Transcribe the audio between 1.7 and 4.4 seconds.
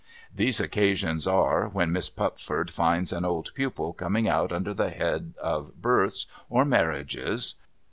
Miss Pupford finds an old pupil coming